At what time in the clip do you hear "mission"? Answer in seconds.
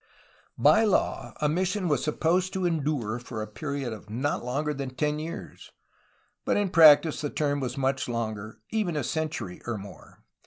1.47-1.87